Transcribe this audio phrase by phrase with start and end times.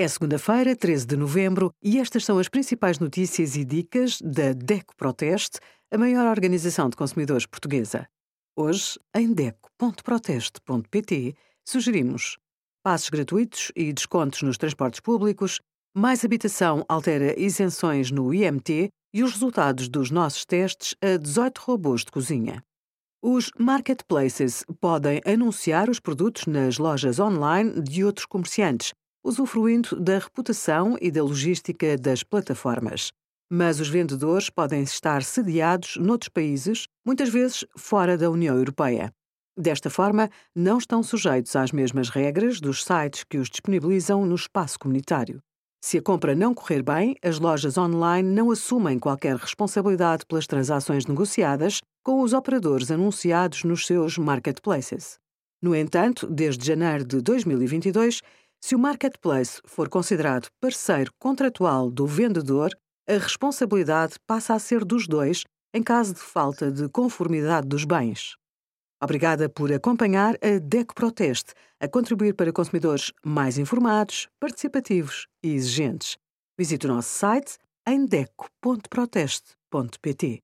[0.00, 4.96] É segunda-feira, 13 de novembro, e estas são as principais notícias e dicas da DECO
[4.96, 5.58] Proteste,
[5.90, 8.08] a maior organização de consumidores portuguesa.
[8.56, 11.34] Hoje, em DECO.proteste.pt,
[11.68, 12.38] sugerimos
[12.82, 15.60] passos gratuitos e descontos nos transportes públicos,
[15.94, 22.06] mais habitação altera isenções no IMT e os resultados dos nossos testes a 18 robôs
[22.06, 22.64] de cozinha.
[23.22, 28.94] Os marketplaces podem anunciar os produtos nas lojas online de outros comerciantes
[29.24, 33.12] usufruindo da reputação e da logística das plataformas.
[33.52, 39.12] Mas os vendedores podem estar sediados noutros países, muitas vezes fora da União Europeia.
[39.56, 44.78] Desta forma, não estão sujeitos às mesmas regras dos sites que os disponibilizam no espaço
[44.78, 45.40] comunitário.
[45.82, 51.06] Se a compra não correr bem, as lojas online não assumem qualquer responsabilidade pelas transações
[51.06, 55.18] negociadas com os operadores anunciados nos seus marketplaces.
[55.62, 58.20] No entanto, desde janeiro de 2022,
[58.60, 62.70] se o marketplace for considerado parceiro contratual do vendedor,
[63.08, 68.36] a responsabilidade passa a ser dos dois em caso de falta de conformidade dos bens.
[69.02, 76.18] Obrigada por acompanhar a DECO Proteste, a contribuir para consumidores mais informados, participativos e exigentes.
[76.58, 80.42] Visite o nosso site em deco.proteste.pt.